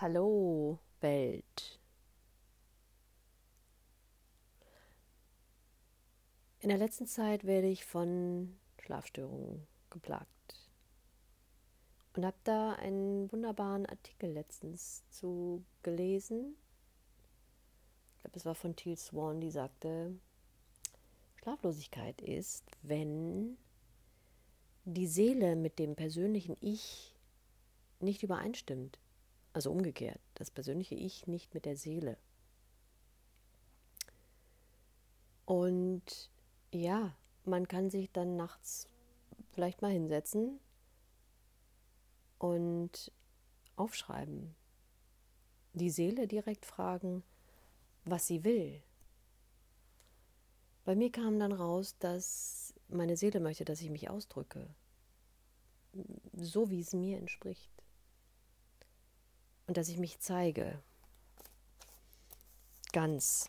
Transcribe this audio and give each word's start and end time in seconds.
Hallo 0.00 0.78
Welt. 1.02 1.78
In 6.60 6.70
der 6.70 6.78
letzten 6.78 7.06
Zeit 7.06 7.44
werde 7.44 7.68
ich 7.68 7.84
von 7.84 8.56
Schlafstörungen 8.80 9.66
geplagt 9.90 10.70
und 12.14 12.24
habe 12.24 12.38
da 12.44 12.72
einen 12.76 13.30
wunderbaren 13.30 13.84
Artikel 13.84 14.32
letztens 14.32 15.04
zu 15.10 15.66
gelesen. 15.82 16.56
Ich 18.14 18.22
glaube, 18.22 18.38
es 18.38 18.46
war 18.46 18.54
von 18.54 18.74
Teal 18.74 18.96
Swan, 18.96 19.42
die 19.42 19.50
sagte, 19.50 20.18
Schlaflosigkeit 21.42 22.22
ist, 22.22 22.64
wenn 22.80 23.58
die 24.86 25.06
Seele 25.06 25.56
mit 25.56 25.78
dem 25.78 25.94
persönlichen 25.94 26.56
Ich 26.62 27.14
nicht 27.98 28.22
übereinstimmt. 28.22 28.98
Also 29.52 29.70
umgekehrt, 29.72 30.20
das 30.34 30.50
persönliche 30.50 30.94
Ich 30.94 31.26
nicht 31.26 31.54
mit 31.54 31.64
der 31.64 31.76
Seele. 31.76 32.16
Und 35.44 36.30
ja, 36.72 37.16
man 37.44 37.66
kann 37.66 37.90
sich 37.90 38.12
dann 38.12 38.36
nachts 38.36 38.86
vielleicht 39.50 39.82
mal 39.82 39.90
hinsetzen 39.90 40.60
und 42.38 43.12
aufschreiben. 43.74 44.54
Die 45.72 45.90
Seele 45.90 46.28
direkt 46.28 46.64
fragen, 46.64 47.24
was 48.04 48.26
sie 48.26 48.44
will. 48.44 48.82
Bei 50.84 50.94
mir 50.94 51.10
kam 51.10 51.38
dann 51.38 51.52
raus, 51.52 51.96
dass 51.98 52.74
meine 52.88 53.16
Seele 53.16 53.40
möchte, 53.40 53.64
dass 53.64 53.80
ich 53.80 53.90
mich 53.90 54.08
ausdrücke, 54.08 54.74
so 56.32 56.70
wie 56.70 56.80
es 56.80 56.92
mir 56.92 57.18
entspricht. 57.18 57.79
Und 59.70 59.76
dass 59.76 59.88
ich 59.88 59.98
mich 59.98 60.18
zeige, 60.18 60.82
ganz, 62.90 63.46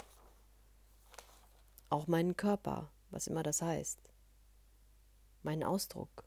auch 1.89 2.05
meinen 2.05 2.37
Körper, 2.37 2.91
was 3.09 3.25
immer 3.25 3.41
das 3.41 3.63
heißt, 3.63 3.97
meinen 5.41 5.63
Ausdruck. 5.63 6.23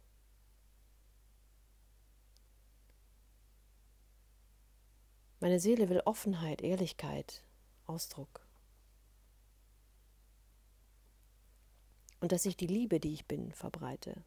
Meine 5.38 5.60
Seele 5.60 5.88
will 5.88 6.02
Offenheit, 6.04 6.60
Ehrlichkeit, 6.60 7.44
Ausdruck. 7.86 8.44
Und 12.18 12.32
dass 12.32 12.46
ich 12.46 12.56
die 12.56 12.66
Liebe, 12.66 12.98
die 12.98 13.14
ich 13.14 13.26
bin, 13.26 13.52
verbreite. 13.52 14.24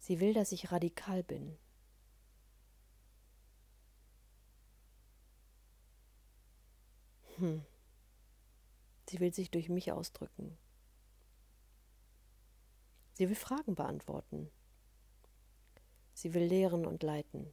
Sie 0.00 0.20
will, 0.20 0.34
dass 0.34 0.52
ich 0.52 0.70
radikal 0.70 1.22
bin. 1.22 1.56
Hm. 7.42 7.60
Sie 9.08 9.18
will 9.18 9.34
sich 9.34 9.50
durch 9.50 9.68
mich 9.68 9.90
ausdrücken. 9.90 10.56
Sie 13.14 13.28
will 13.28 13.34
Fragen 13.34 13.74
beantworten. 13.74 14.48
Sie 16.14 16.34
will 16.34 16.44
lehren 16.44 16.86
und 16.86 17.02
leiten. 17.02 17.52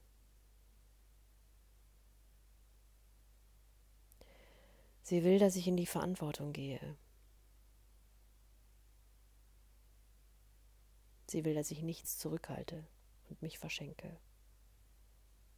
Sie 5.02 5.24
will, 5.24 5.40
dass 5.40 5.56
ich 5.56 5.68
in 5.68 5.76
die 5.76 5.88
Verantwortung 5.88 6.54
gehe. 6.54 6.96
Sie 11.26 11.44
will, 11.46 11.56
dass 11.56 11.72
ich 11.72 11.82
nichts 11.82 12.20
zurückhalte 12.20 12.86
und 13.28 13.42
mich 13.42 13.58
verschenke. 13.58 14.20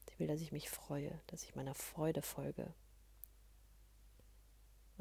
Sie 0.07 0.17
will, 0.19 0.27
dass 0.27 0.39
ich 0.39 0.53
mich 0.53 0.69
freue, 0.69 1.19
dass 1.27 1.43
ich 1.43 1.55
meiner 1.55 1.75
Freude 1.75 2.21
folge. 2.21 2.73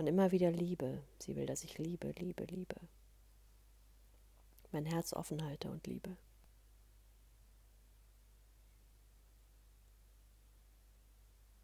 Und 0.01 0.07
immer 0.07 0.33
wieder 0.33 0.51
liebe. 0.51 1.05
Sie 1.19 1.37
will, 1.37 1.45
dass 1.45 1.63
ich 1.63 1.77
liebe, 1.77 2.13
liebe, 2.13 2.45
liebe. 2.45 2.75
Mein 4.73 4.87
Herz 4.87 5.13
offen 5.13 5.45
halte 5.45 5.71
und 5.71 5.87
liebe. 5.87 6.17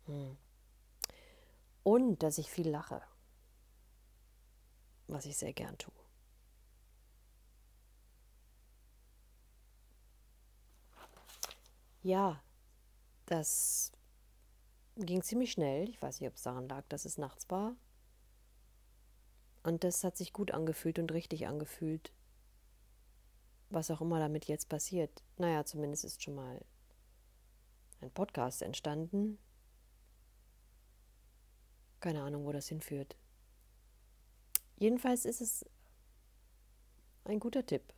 Hm. 0.05 0.37
Und 1.83 2.23
dass 2.23 2.37
ich 2.37 2.51
viel 2.51 2.69
lache, 2.69 3.01
was 5.07 5.25
ich 5.25 5.39
sehr 5.39 5.55
gern 5.55 5.79
tue. 5.79 5.95
Ja, 12.03 12.43
das 13.25 13.93
ging 14.97 15.23
ziemlich 15.23 15.53
schnell. 15.53 15.89
Ich 15.89 16.03
weiß 16.03 16.21
nicht, 16.21 16.29
ob 16.29 16.35
es 16.35 16.43
daran 16.43 16.69
lag, 16.69 16.85
dass 16.91 17.07
es 17.07 17.17
nachts 17.17 17.49
war. 17.49 17.75
Und 19.67 19.83
das 19.83 20.05
hat 20.05 20.17
sich 20.17 20.33
gut 20.33 20.53
angefühlt 20.53 21.01
und 21.01 21.11
richtig 21.11 21.49
angefühlt. 21.49 22.13
Was 23.69 23.91
auch 23.91 24.01
immer 24.01 24.21
damit 24.21 24.45
jetzt 24.45 24.69
passiert. 24.69 25.25
Naja, 25.39 25.65
zumindest 25.65 26.05
ist 26.05 26.23
schon 26.23 26.37
mal 26.37 26.65
ein 28.01 28.13
Podcast 28.13 28.63
entstanden. 28.63 29.41
Keine 31.99 32.23
Ahnung, 32.23 32.47
wo 32.47 32.53
das 32.53 32.69
hinführt. 32.69 33.17
Jedenfalls 34.77 35.25
ist 35.25 35.41
es 35.41 35.65
ein 37.25 37.41
guter 37.41 37.67
Tipp. 37.67 37.93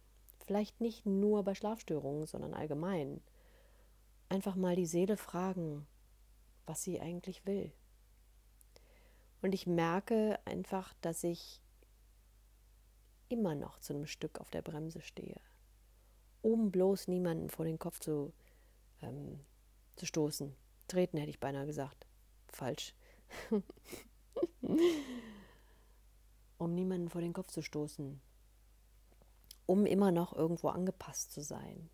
Vielleicht 0.46 0.80
nicht 0.80 1.04
nur 1.04 1.42
bei 1.42 1.54
Schlafstörungen, 1.54 2.26
sondern 2.26 2.54
allgemein. 2.54 3.20
Einfach 4.30 4.56
mal 4.56 4.74
die 4.74 4.86
Seele 4.86 5.18
fragen, 5.18 5.86
was 6.64 6.82
sie 6.82 6.98
eigentlich 6.98 7.44
will. 7.44 7.74
Und 9.40 9.54
ich 9.54 9.66
merke 9.66 10.38
einfach, 10.44 10.94
dass 11.00 11.22
ich 11.24 11.62
immer 13.28 13.54
noch 13.54 13.78
zu 13.78 13.94
einem 13.94 14.06
Stück 14.06 14.40
auf 14.40 14.50
der 14.50 14.62
Bremse 14.62 15.00
stehe, 15.00 15.40
um 16.42 16.70
bloß 16.70 17.08
niemanden 17.08 17.50
vor 17.50 17.64
den 17.64 17.78
Kopf 17.78 18.00
zu, 18.00 18.32
ähm, 19.02 19.40
zu 19.96 20.06
stoßen. 20.06 20.54
Treten 20.88 21.18
hätte 21.18 21.30
ich 21.30 21.40
beinahe 21.40 21.66
gesagt. 21.66 22.06
Falsch. 22.48 22.94
um 26.58 26.74
niemanden 26.74 27.10
vor 27.10 27.20
den 27.20 27.32
Kopf 27.34 27.52
zu 27.52 27.62
stoßen. 27.62 28.20
Um 29.66 29.86
immer 29.86 30.10
noch 30.10 30.32
irgendwo 30.32 30.68
angepasst 30.68 31.32
zu 31.32 31.42
sein. 31.42 31.90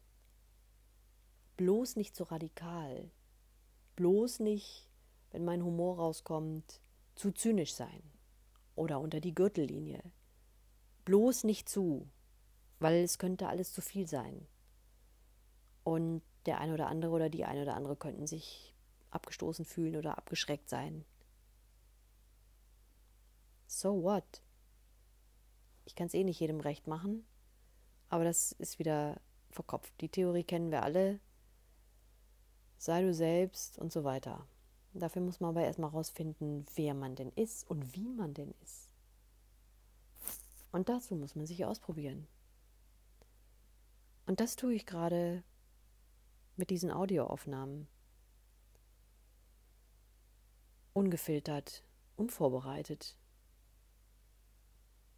Bloß 1.57 1.97
nicht 1.97 2.15
so 2.17 2.25
radikal. 2.25 3.11
Bloß 3.97 4.39
nicht, 4.41 4.89
wenn 5.31 5.45
mein 5.45 5.65
Humor 5.65 5.97
rauskommt, 5.97 6.81
zu 7.15 7.33
zynisch 7.33 7.75
sein 7.75 8.03
oder 8.75 9.01
unter 9.01 9.21
die 9.21 9.35
Gürtellinie. 9.35 10.03
Bloß 11.05 11.45
nicht 11.45 11.69
zu, 11.69 12.09
weil 12.79 13.03
es 13.03 13.19
könnte 13.19 13.49
alles 13.49 13.73
zu 13.73 13.81
viel 13.81 14.09
sein. 14.09 14.47
Und 15.85 16.23
der 16.47 16.61
eine 16.61 16.75
oder 16.75 16.89
andere 16.89 17.13
oder 17.13 17.29
die 17.29 17.45
eine 17.45 17.63
oder 17.63 17.75
andere 17.75 17.97
könnten 17.97 18.27
sich 18.27 18.75
abgestoßen 19.11 19.65
fühlen 19.65 19.97
oder 19.97 20.19
abgeschreckt 20.19 20.69
sein. 20.69 21.05
So 23.67 24.03
what? 24.03 24.43
Ich 25.85 25.95
kann 25.95 26.07
es 26.07 26.15
eh 26.15 26.25
nicht 26.25 26.41
jedem 26.41 26.61
recht 26.61 26.87
machen, 26.87 27.27
aber 28.09 28.25
das 28.25 28.53
ist 28.53 28.79
wieder 28.79 29.21
verkopft. 29.51 29.93
Die 30.01 30.09
Theorie 30.09 30.45
kennen 30.45 30.71
wir 30.71 30.83
alle. 30.83 31.21
Sei 32.79 33.03
du 33.03 33.15
selbst 33.15 33.79
und 33.79 33.93
so 33.93 34.05
weiter. 34.05 34.47
Dafür 34.95 35.23
muss 35.23 35.41
man 35.41 35.51
aber 35.51 35.65
erstmal 35.65 35.91
rausfinden, 35.91 36.65
wer 36.77 36.95
man 36.95 37.17
denn 37.17 37.33
ist 37.35 37.69
und 37.69 37.97
wie 37.97 38.09
man 38.09 38.33
denn 38.33 38.55
ist. 38.63 38.89
Und 40.71 40.89
dazu 40.89 41.17
muss 41.17 41.35
man 41.35 41.47
sich 41.47 41.65
ausprobieren. 41.65 42.29
Und 44.27 44.39
das 44.39 44.55
tue 44.55 44.75
ich 44.75 44.87
gerade 44.87 45.43
mit 46.57 46.71
diesen 46.71 46.93
Audioaufnahmen. 46.93 47.89
Ungefiltert, 50.93 51.85
unvorbereitet. 52.17 53.17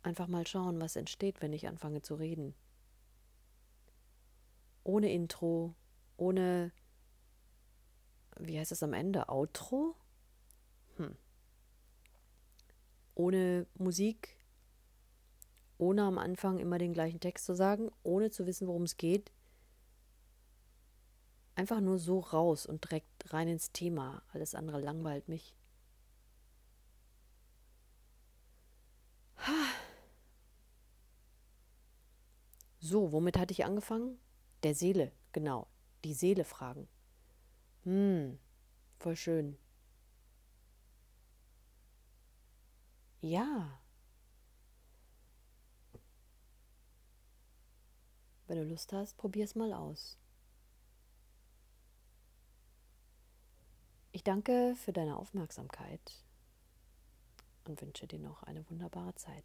Einfach 0.02 0.26
mal 0.26 0.46
schauen, 0.46 0.80
was 0.80 0.96
entsteht, 0.96 1.42
wenn 1.42 1.52
ich 1.52 1.68
anfange 1.68 2.00
zu 2.00 2.14
reden. 2.14 2.54
Ohne 4.84 5.12
Intro, 5.12 5.74
ohne 6.16 6.72
wie 8.38 8.58
heißt 8.58 8.72
es 8.72 8.82
am 8.82 8.92
Ende? 8.92 9.28
Outro? 9.28 9.94
Hm. 10.96 11.16
Ohne 13.14 13.66
Musik, 13.74 14.36
ohne 15.78 16.02
am 16.02 16.18
Anfang 16.18 16.58
immer 16.58 16.78
den 16.78 16.92
gleichen 16.92 17.20
Text 17.20 17.46
zu 17.46 17.54
sagen, 17.54 17.90
ohne 18.02 18.30
zu 18.30 18.46
wissen, 18.46 18.66
worum 18.66 18.82
es 18.82 18.96
geht. 18.96 19.32
Einfach 21.54 21.80
nur 21.80 21.98
so 21.98 22.20
raus 22.20 22.66
und 22.66 22.84
direkt 22.84 23.32
rein 23.32 23.48
ins 23.48 23.72
Thema. 23.72 24.22
Alles 24.32 24.54
andere 24.54 24.80
langweilt 24.80 25.28
mich. 25.28 25.54
So, 32.78 33.10
womit 33.10 33.36
hatte 33.36 33.52
ich 33.52 33.64
angefangen? 33.64 34.18
Der 34.62 34.74
Seele, 34.74 35.10
genau. 35.32 35.66
Die 36.04 36.14
Seele 36.14 36.44
fragen. 36.44 36.88
Hm, 37.86 38.38
Voll 38.98 39.16
schön. 39.16 39.56
Ja. 43.20 43.80
Wenn 48.48 48.58
du 48.58 48.64
Lust 48.64 48.92
hast, 48.92 49.16
probier 49.16 49.44
es 49.44 49.54
mal 49.54 49.72
aus. 49.72 50.18
Ich 54.10 54.24
danke 54.24 54.74
für 54.76 54.92
deine 54.92 55.16
Aufmerksamkeit 55.16 56.24
und 57.64 57.80
wünsche 57.80 58.08
dir 58.08 58.18
noch 58.18 58.42
eine 58.44 58.68
wunderbare 58.68 59.14
Zeit. 59.14 59.44